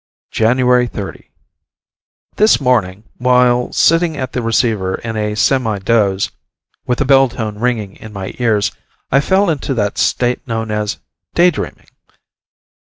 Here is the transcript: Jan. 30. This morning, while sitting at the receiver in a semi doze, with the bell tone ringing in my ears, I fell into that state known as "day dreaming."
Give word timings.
Jan. 0.31 0.57
30. 0.57 1.29
This 2.37 2.59
morning, 2.59 3.03
while 3.19 3.71
sitting 3.71 4.17
at 4.17 4.31
the 4.33 4.41
receiver 4.41 4.95
in 4.95 5.15
a 5.15 5.35
semi 5.35 5.77
doze, 5.77 6.31
with 6.87 6.97
the 6.97 7.05
bell 7.05 7.29
tone 7.29 7.59
ringing 7.59 7.97
in 7.97 8.11
my 8.11 8.33
ears, 8.39 8.71
I 9.11 9.21
fell 9.21 9.47
into 9.51 9.75
that 9.75 9.99
state 9.99 10.47
known 10.47 10.71
as 10.71 10.97
"day 11.35 11.51
dreaming." 11.51 11.85